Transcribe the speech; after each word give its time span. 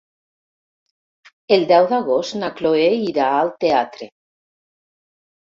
El 1.57 1.65
deu 1.71 1.89
d'agost 1.91 2.39
na 2.41 2.49
Cloè 2.61 2.89
irà 3.09 3.29
al 3.35 3.53
teatre. 3.67 4.11